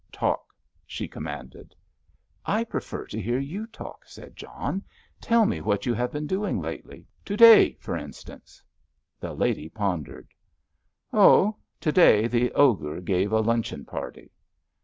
"Talk," 0.11 0.55
she 0.87 1.07
commanded. 1.07 1.75
"I 2.43 2.63
prefer 2.63 3.05
to 3.05 3.21
hear 3.21 3.37
you 3.37 3.67
talk," 3.67 4.03
said 4.07 4.35
John. 4.35 4.83
"Tell 5.21 5.45
me 5.45 5.61
what 5.61 5.85
you 5.85 5.93
have 5.93 6.11
been 6.11 6.25
doing 6.25 6.59
lately—to 6.59 7.37
day, 7.37 7.73
for 7.75 7.95
instance." 7.95 8.63
The 9.19 9.33
lady 9.35 9.69
pondered. 9.69 10.27
"Oh, 11.13 11.57
to 11.81 11.91
day 11.91 12.25
the 12.27 12.51
Ogre 12.53 12.99
gave 13.01 13.31
a 13.31 13.41
luncheon 13.41 13.85
party." 13.85 14.31